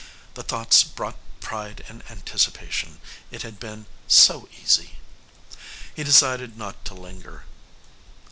[0.33, 2.99] The thoughts brought pride and anticipation.
[3.29, 4.95] It had been so easy....
[5.95, 7.43] He decided not to linger.